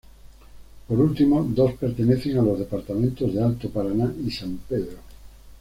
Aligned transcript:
Por 0.87 0.97
último, 0.99 1.43
dos 1.47 1.73
pertenecen 1.73 2.39
a 2.39 2.41
los 2.41 2.57
departamentos 2.57 3.35
de 3.35 3.43
Alto 3.43 3.69
Paraná 3.69 4.11
y 4.25 4.31
San 4.31 4.57
Pedro. 4.67 4.97